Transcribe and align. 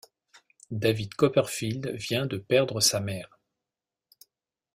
David 0.71 1.13
Copperfield 1.13 1.89
vient 1.93 2.25
de 2.25 2.37
perdre 2.39 2.81
sa 2.81 2.99
mère. 2.99 3.37